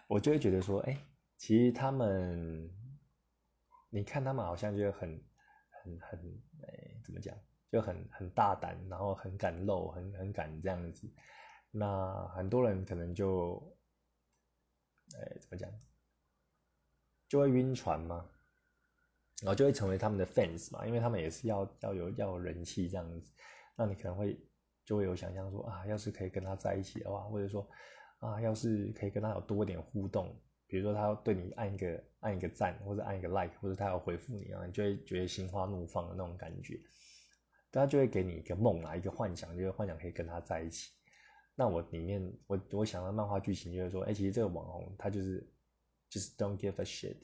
[0.06, 0.96] 我就会觉得说，哎，
[1.36, 2.70] 其实他们，
[3.90, 5.10] 你看他们好像就很
[5.82, 6.18] 很很，
[6.62, 7.36] 哎，怎么讲，
[7.72, 11.12] 就很很大胆，然后很敢露，很很敢这样子。
[11.70, 13.76] 那很多人可能就。
[15.16, 15.70] 哎，怎么讲？
[17.28, 18.28] 就会晕船嘛，
[19.42, 23.32] 然后就会成为他们的 fans 嘛，因为他们也是要要有要有人气这样子。
[23.76, 24.38] 那你可能会
[24.84, 27.68] 就会有想象说啊，要是可以跟他在一起的话，或者说
[28.18, 36.78] 啊，要是可以跟他有多一点互动，比如说他要对你按一个按一个赞，或者按一个 like，或者他要回复你啊，你就会觉得心花怒放的那种感觉。
[37.72, 40.90] 他就会给你一个梦啊，一个幻想，就是幻想可以跟他在一起。
[41.60, 45.46] 那我里面我我想到漫画剧情就是说，哎，其实这个网红他就是
[46.08, 47.16] 就是 don't give a shit，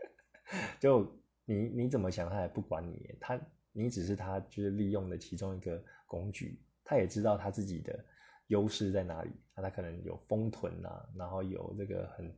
[0.80, 1.04] 就
[1.44, 3.38] 你你怎么想他也不管你，他
[3.72, 8.02] 你只是他就是利用的其中一个工具，他也知道他自己的
[8.46, 12.34] 优势在哪里，那他可能有丰臀啊，然后有这个很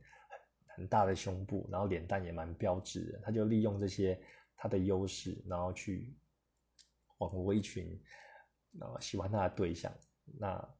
[0.75, 4.21] 很大的胸部，然后脸蛋也蛮标志的，他就利用这些
[4.57, 6.13] 他的优势，然后去
[7.19, 7.97] 网罗一群
[8.81, 9.89] 啊喜欢他的对象，
[10.37, 10.75] 那。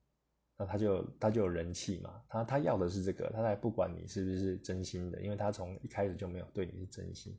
[0.62, 7.36] 那他就他就有人气嘛，他他要的是这个，他才不管你是不是真心的，因为他从一开始就没有对你是真心。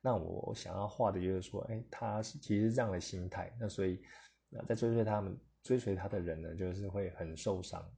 [0.00, 4.02] 那我想要画的就是说，哎，他是其实是这样的心态，那所以
[4.48, 7.88] 那在追随他们追随他的人呢，就是会很受伤。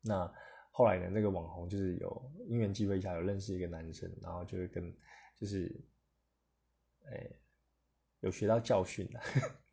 [0.00, 0.32] 那
[0.70, 4.90] 后来呢，那个网红就是有因缘机会下有认识一个男生，然后就会跟
[5.36, 5.70] 就是，
[7.12, 7.30] 哎，
[8.20, 9.20] 有学到教训的，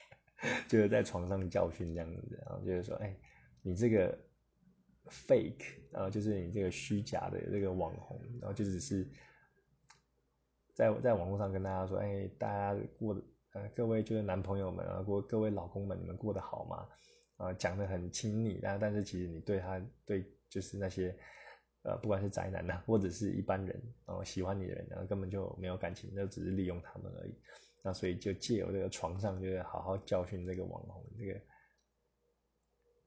[0.68, 3.16] 就是在床上教训这样子，然后就是说，哎。
[3.62, 4.18] 你这个
[5.08, 9.08] fake，啊就是你这个虚假的这个网红，然后就只是
[10.74, 13.22] 在在网络上跟大家说，哎，大家过的，
[13.54, 16.88] 呃，各位就是男朋友们啊，过各位老公们，你们过得好吗？
[17.38, 21.16] 啊，讲的很亲昵，但但是其实你对他对就是那些
[21.84, 27.36] 呃，不管是宅男呐，或者是一般人，然后喜欢你的人，然后根本就没有感情，就只是利用他们而已。
[27.84, 31.40] 那所以就借由这个床上，就是好好教训这个网红，这个。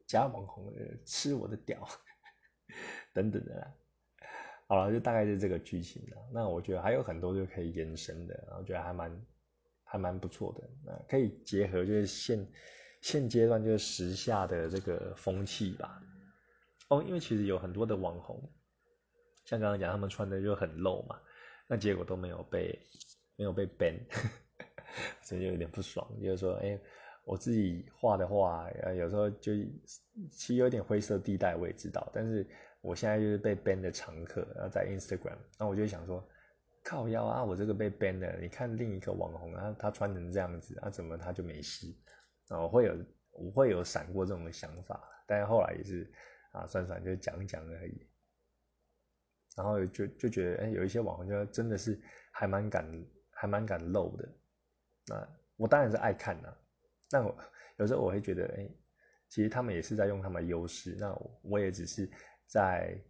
[0.07, 0.73] 假网红
[1.05, 1.87] 吃我的屌，
[3.12, 3.75] 等等的啦。
[4.67, 6.17] 好了，就大概是这个剧情了。
[6.33, 9.27] 那我觉得还有很多就可以延伸的，然后觉得还蛮
[9.85, 10.69] 还蛮不错的。
[10.85, 12.47] 那可以结合就是现
[13.03, 16.03] 现阶段就是时下的这个风气吧。
[16.88, 18.43] 哦，因为其实有很多的网红，
[19.45, 21.21] 像刚刚讲他们穿的就很露嘛，
[21.67, 22.79] 那结果都没有被
[23.37, 23.99] 没有被 ban，
[25.23, 26.79] 所以就有点不爽，就是说，哎。
[27.25, 29.53] 我自己画的画，呃，有时候就
[30.31, 32.11] 其实有点灰色地带，我也知道。
[32.13, 32.47] 但是
[32.83, 36.23] 我现在就是被 ban 的常客，然后在 Instagram，那我就想说，
[36.83, 38.39] 靠腰啊，我这个被 ban 了。
[38.41, 41.87] 你看另一个网红啊，他穿成这样子，啊，怎么他就没事？
[42.49, 42.95] 啊，我会有
[43.33, 46.13] 我会有闪过这种想法，但是后来也是
[46.53, 48.07] 啊，算算就讲讲而已。
[49.57, 51.99] 然后就就觉得，哎，有一些网红就真的是
[52.33, 54.29] 还蛮敢还蛮敢露的。
[55.07, 56.55] 那我当然是爱看的。
[57.14, 57.37] 那我
[57.77, 58.68] 有时候我会觉得，哎，
[59.29, 60.96] 其实他们也是在用他们的优势。
[60.98, 62.11] 那我也只是
[62.44, 63.00] 在，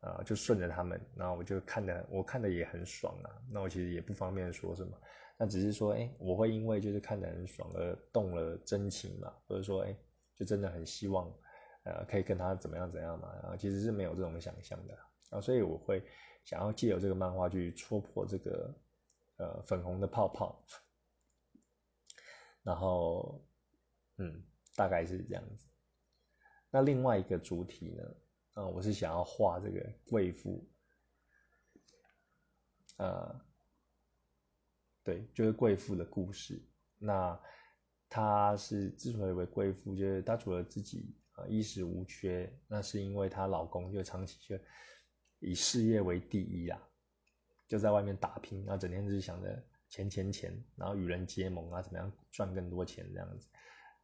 [0.00, 3.28] 呃，就顺着他们，然后我就看的，我看的也很爽啊。
[3.50, 4.98] 那我其实也不方便说什么，
[5.36, 9.94] 那只是说，哎，我会因为就是看的很爽而动了真情嘛，或者说，哎，
[10.34, 11.30] 就真的很希望，
[11.84, 13.30] 呃，可以跟他怎么样怎样嘛。
[13.42, 14.94] 然后其实是没有这种想象的，
[15.28, 16.02] 然啊，所以我会
[16.44, 18.74] 想要借由这个漫画去戳破这个，
[19.36, 20.64] 呃，粉红的泡泡。
[22.62, 23.42] 然后，
[24.22, 24.44] 嗯，
[24.76, 25.58] 大概是这样子。
[26.70, 28.02] 那另外一个主题呢，
[28.52, 30.70] 啊，我是想要画这个贵妇，
[32.98, 33.40] 呃，
[35.02, 36.62] 对，就是贵妇的故事。
[36.98, 37.40] 那
[38.10, 44.62] 她是之所以为贵妇，就是她除了自己啊衣食无缺，那是因为她老公就长期就
[45.38, 46.78] 以事业为第一啊，
[47.66, 49.64] 就在外面打拼，然后整天就是想着。
[49.92, 53.48] 钱钱钱，然后与人结盟啊，怎么样赚更多钱这样子？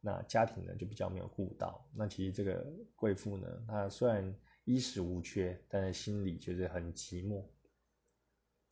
[0.01, 1.85] 那家庭呢就比较没有顾到。
[1.95, 7.45] 那其实这个贵妇呢，她虽然衣食无缺，但是心里就是很寂寞。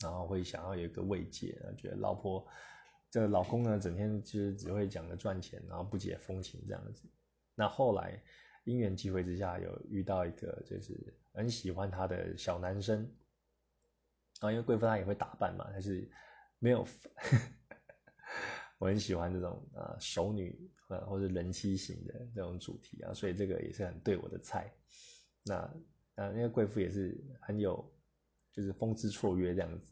[0.02, 2.46] 然后会想要有一个慰藉，觉得老婆
[3.10, 7.10] 这个老公呢，整天就是只会讲着赚钱，然后不解风情这样子。
[7.56, 8.22] 那后来
[8.66, 13.10] 因缘际会之下，有遇到一个就是很喜欢他的小男生，
[14.42, 16.12] 啊，因为贵妇她也会打扮嘛，她是
[16.60, 16.86] 没有，
[18.78, 20.58] 我很喜欢这种啊熟女
[20.88, 24.72] 啊或者人妻型的这种主题啊，所以这个也是很对我的菜。
[25.44, 25.74] 那啊，
[26.16, 27.92] 那个贵妇也是很有。
[28.56, 29.92] 就是风姿绰约这样子，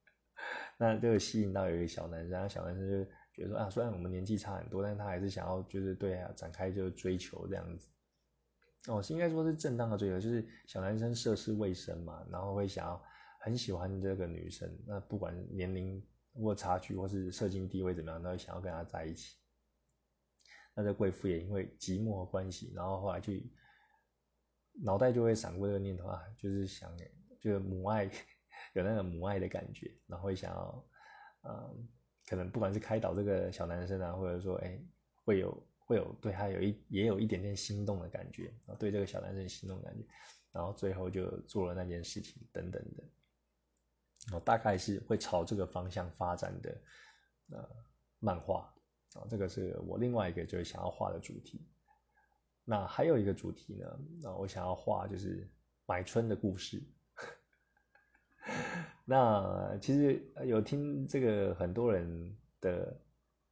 [0.76, 7.88] 那这个吸引到有一个小男生，小男生就觉得说啊，虽然我们年纪差很多，但他还是想要就是对啊展开就是追求这样子。
[8.88, 13.02] 哦，是应该说是正当的追求，就是小男生涉世未深嘛，然后会想要
[13.40, 16.06] 很喜欢这个女生，那不管年龄
[16.42, 19.36] 或差距或是社经地位怎么样，都会想要跟她在一起。
[20.74, 23.32] 那这贵妇也因为寂寞关系，然后后来就
[24.84, 26.90] 脑袋就会闪过这个念头啊，就是想。
[27.40, 28.10] 就是母爱
[28.74, 30.88] 有那种母爱的感觉，然后会想要，
[31.44, 31.88] 嗯，
[32.26, 34.76] 可能不管是开导这个小男生啊，或者说，哎，
[35.24, 40.04] 会有会有对他有一也有一点点心动的感觉，对这个小男生心动感觉，
[40.50, 43.04] 然后最后就做了那件事情等等的，
[44.32, 46.80] 哦，大概是会朝这个方向发展的，
[47.50, 47.68] 呃，
[48.18, 48.72] 漫画
[49.14, 51.66] 啊，这个是我另外一个就是想要画的主题。
[52.64, 55.50] 那还有一个主题呢，那我想要画就是
[55.86, 56.82] 买春的故事。
[59.06, 63.00] 那其实有听这个很多人的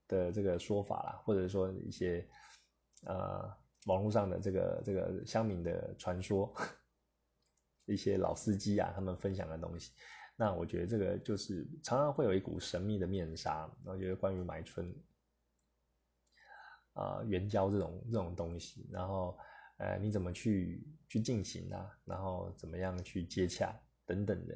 [0.07, 2.29] 的这个说法啦，或者说一些
[3.05, 3.51] 呃
[3.87, 6.55] 网络上的这个这个乡民的传说，
[7.87, 9.93] 一些老司机啊他们分享的东西，
[10.37, 13.69] 那我觉得这个就是常常会有一股神秘的面纱。
[13.85, 14.95] 我觉得关于买春
[16.93, 19.39] 啊援交这种这种东西，然后
[19.79, 24.55] 呃你怎么去去进行啊，然后怎么样去接洽等等的。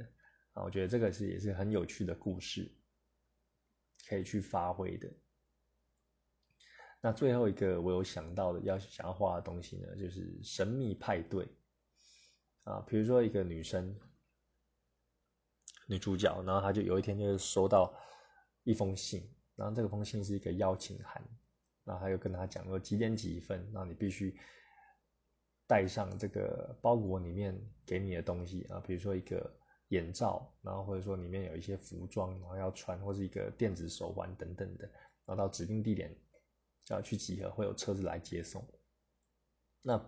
[0.53, 2.71] 啊，我觉得这个是也是很有趣的故事，
[4.09, 5.09] 可以去发挥的。
[7.01, 11.49] 那最后一个我有想到的要想要画的东西呢，就是神秘派对
[12.65, 13.97] 啊，比如说一个女生，
[15.91, 17.93] 女主角，然后她就有一天就是收到
[18.63, 21.23] 一封信，然后这个封信是一个邀请函，
[21.85, 24.39] 然后她又跟她讲说几点几分，然后你必须
[25.67, 29.55] 带上这个包裹里面给你的东西啊，比如说一个。
[29.91, 34.85] 眼罩，然后或者说里面有一些服装，然后要穿，或是一个电子手环等等的，
[35.27, 36.17] 然后到指定地点
[36.91, 38.65] 要去集合，会有车子来接送。
[39.83, 40.01] 那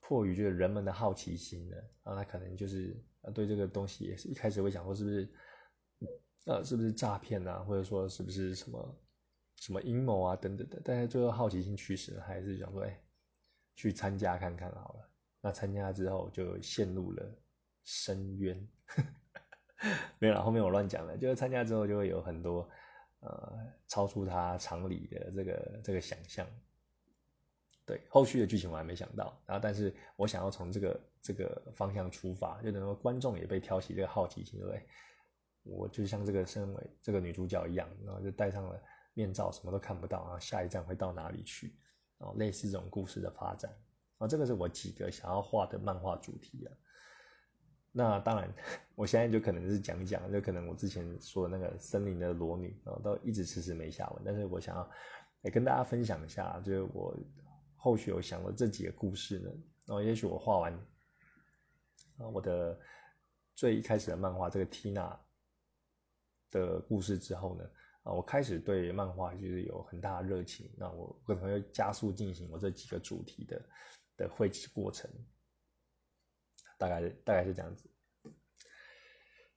[0.00, 2.94] 迫于就是人们的好奇心呢，然后他可能就是
[3.24, 5.28] 呃对这个东西也是一开始会想说是不是
[6.46, 9.04] 呃是不是诈骗啊，或者说是不是什么
[9.56, 13.00] 什么阴谋啊等等的，但是最后好奇心驱使，还是想说哎
[13.74, 15.10] 去参加看看好了。
[15.40, 17.40] 那参加之后就陷入了。
[17.86, 18.66] 深渊，
[20.18, 20.42] 没有了。
[20.42, 22.66] 后面我乱讲了，就是参加之后就会有很多
[23.20, 23.52] 呃
[23.88, 26.48] 超出他常理的这个这个想象。
[27.86, 34.86] 对，后续的剧情我还没想到，然后但是我想要从这个这个方向出发，就等于说观众也被挑起这个好奇心，对不对？
[35.64, 38.80] 我就像这个身为这个女主角一样，然后就戴上了
[39.14, 41.74] 面罩，什么都看不到，然后下一站会到哪里去？
[42.18, 43.70] 然后类似这种故事的发展，
[44.18, 46.72] 啊，这个是我几个想要画的漫画主题啊。
[47.92, 48.52] 那当然，
[48.94, 54.22] 我现在就可能是讲讲，就可能我之前说的那个森林的裸女啊，都一直迟迟没下文。
[54.24, 54.90] 但是我想要
[55.42, 57.16] 也跟大家分享一下，就是我
[57.84, 59.50] 后续有想了这几个故事呢。
[59.84, 60.72] 然后也许我画完
[62.16, 62.80] 啊我的
[63.54, 65.18] 最一开始的漫画这个 Tina
[66.50, 67.70] 的故事之后呢，
[68.04, 70.72] 啊我开始对漫画就是有很大的热情。
[70.78, 73.62] 那我可能会加速进行我这几个主题的
[74.16, 75.10] 的绘制过程。
[76.78, 77.90] 大概大概是这样子。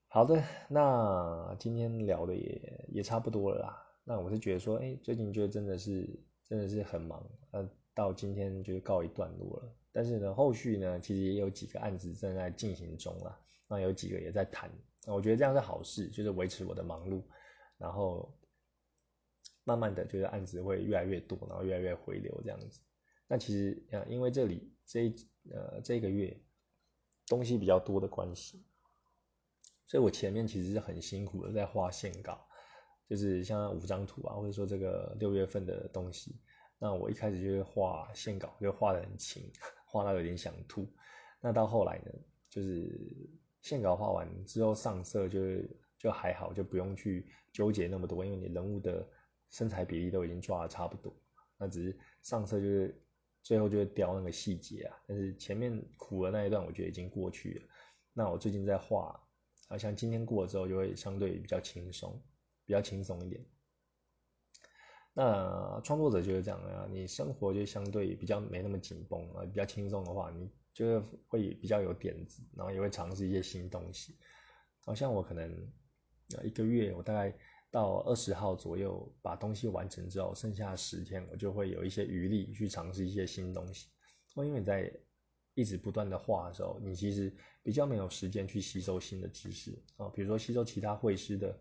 [0.09, 3.87] 好的，那今天聊的也也差不多了啦。
[4.03, 6.07] 那我是觉得说，哎，最近就真的是
[6.45, 9.75] 真的是很忙，呃，到今天就告一段落了。
[9.91, 13.37] 但是呢，后续呢，其实也有几个案子正在进行中啊。
[13.67, 14.71] 那有几个也在谈，
[15.05, 17.23] 那我觉得这样是好事，就是维持我的忙碌，
[17.77, 18.31] 然后
[19.63, 22.79] 慢慢的，就是案子会越来越多，然后越来越回流这样子。
[23.27, 25.09] 那其实啊，因为这里这
[25.49, 26.39] 呃这个月。
[27.29, 28.63] 东西比较多的关系，
[29.85, 32.47] 所以我前面其实是很辛苦的在画线稿，
[33.09, 36.39] 就是像五张图啊，或者说这个六月份的东西，
[36.79, 39.51] 那我一开始就是画线稿，就画的很轻，
[39.85, 40.87] 画到有点想吐。
[41.41, 42.11] 那到后来呢，
[42.49, 43.29] 就是
[43.61, 45.39] 线稿画完之后上色，就
[45.97, 49.07] 就还好，就不用去纠结那么多，因为你人物的
[49.49, 51.15] 身材比例都已经抓的差不多，
[51.57, 53.03] 那只是上色就是。
[53.43, 57.61] 最后就会雕那个细节啊，但是前面苦的那一段我觉得已经过去了。
[58.11, 59.17] 那我最近在画
[59.69, 62.21] 好，像今天过了之后就会相对比较轻松，
[62.65, 63.45] 比较轻松一点。
[65.19, 74.15] 那创作者就是这样啊，你生活就相对比较没那么紧绷啊，比较轻松的话，你就会比较有点子，然后也会尝试一些新东西。
[74.85, 75.51] 好像我可能
[76.43, 77.35] 一个月，我大概
[77.71, 83.87] 到二十号左右把东西完成之后，剩下十天我就会有一些余力去尝试一些新东西。
[84.35, 84.93] 因为你在
[85.55, 91.59] 一直不断的画的时候，你其实比较没有时间去吸收新的知识啊，比如说吸收其他绘师的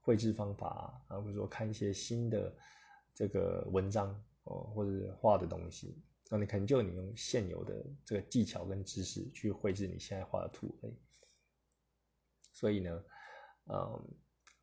[0.00, 2.52] 绘制方法啊，或者说看一些新的。
[3.18, 4.14] 这个文章
[4.44, 6.00] 哦，或者是画的东西，
[6.30, 10.72] 那你可能就你用现有的这个技巧跟知识去绘制你现在画的图。
[12.52, 13.04] 所以呢，
[13.72, 14.08] 嗯，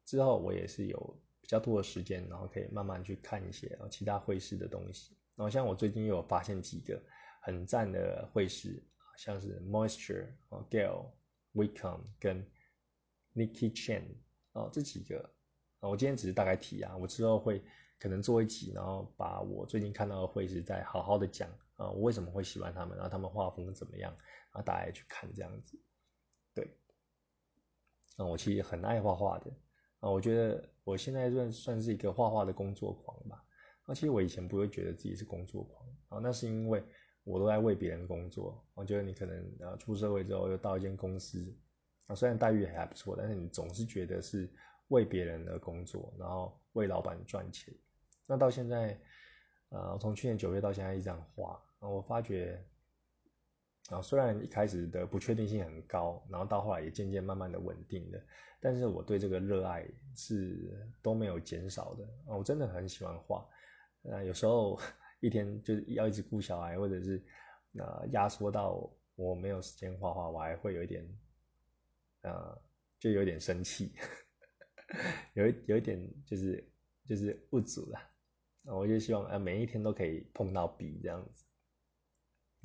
[0.06, 5.18] 之后我也是有比较多的时间，然后可以慢慢去看一些啊其他绘师的东西。
[5.36, 6.98] 然后像我最近又有发现几个
[7.42, 8.82] 很赞的绘师，
[9.18, 11.12] 像是 Moisture 啊，Gail
[11.54, 12.50] Wickham 跟
[13.34, 14.16] Nikki Chen
[14.54, 15.30] 哦这几个，
[15.82, 17.62] 我今天只是大概提啊，我之后会。
[18.00, 25.80] 可能做一集，然后把我最近看到的会是再好好的讲啊，我为什么会喜欢他们，然后他们画风怎么样，然后大家也去看这样子。
[26.54, 26.78] 对，
[28.18, 29.52] 啊，我其实很爱画画的
[30.00, 33.44] 啊，我觉得我现在算算是一个画画的工作狂吧。
[33.84, 36.84] 啊，其实我以前不会觉得自己是工作狂啊，那是因为
[37.24, 38.64] 我都在为别人工作。
[38.74, 41.56] 我觉得你可能啊出社会之后又到一间公司
[42.08, 44.52] 啊，虽然待遇还不错，但是你总是觉得是
[44.90, 47.74] 为别人而工作，然后为老板赚钱。
[48.28, 49.00] 那到现在，
[49.70, 52.64] 呃，从去年九月到现在一直这样画，我发觉，
[53.90, 58.20] 啊，虽然一开始的不确定性很高，然后到后来也渐渐慢慢的稳定了，
[58.60, 63.48] 但是我对这个热爱是都没有减少的啊，我真的很喜欢画，
[64.04, 64.80] 呃，有时候
[65.20, 67.24] 一天就是要一直顾小孩，或者是
[67.78, 71.08] 呃压缩到我没有时间画画，我还会有一点，
[72.22, 72.60] 呃，
[73.00, 73.94] 就有点生气，
[75.36, 76.68] 有一有一点就是
[77.08, 78.00] 就是不足了。
[78.68, 81.46] 我就希望，呃，每一天都可以碰到笔这样子，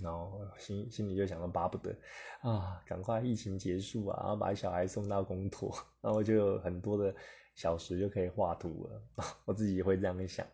[0.02, 1.94] 然后心心里就想到巴不得，
[2.40, 5.70] 啊，赶快疫情结束啊，然后把小孩送到公托，
[6.00, 7.14] 然后就有很多的
[7.54, 9.02] 小时就可以画图了。
[9.44, 10.46] 我自己会这样想，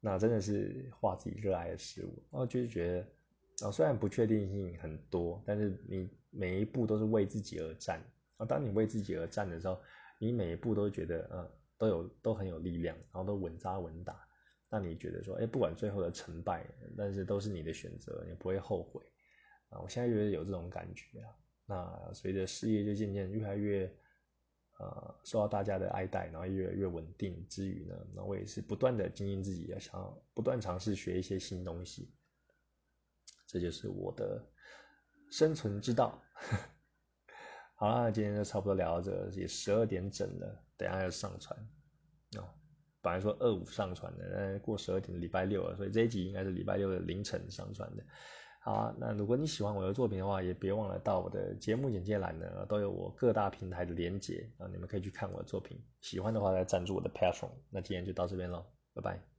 [0.00, 2.22] 那真的是画自己热爱的事物。
[2.30, 2.92] 然后就是觉
[3.58, 7.98] 得，啊，虽然不确定性很多，但是你每一步都是为自己而战。
[8.36, 9.80] 啊，当你为自己而战的时候，
[10.18, 14.25] 你每一步都觉得，嗯，都有都很有力量，然后都稳扎稳打。
[14.68, 19.00] 那你觉得说，哎，不管最后的成败，但是都是你的选择，你不会后悔
[19.68, 19.80] 啊！
[19.80, 21.36] 我现在觉得有这种感觉啊。
[21.66, 23.86] 那随着事业就渐渐越来越，
[24.78, 32.12] 呃，受到大家的爱戴，然后越来越稳定之余呢，那我也是不断的经营自己，想要不断尝试学一些新东西。
[33.46, 34.44] 这就是我的
[35.30, 36.20] 生存之道。
[37.76, 41.56] 好了，今天就差不多聊到这，也十二点整了，等下要上传
[42.38, 42.48] 哦。
[43.06, 48.02] 本来说二五上传的，但过十二点礼拜六了，所以这一集应该是礼拜六的凌晨上传的。
[48.58, 55.80] 好啊，那如果你喜欢我的作品的话，也别忘了到我的节目简介栏呢，都有我各大平台的连接啊，你们可以去看我的作品。
[56.00, 57.48] 喜欢的话来赞助我的 Patron。
[57.70, 59.35] 那今天就到这边喽，拜拜。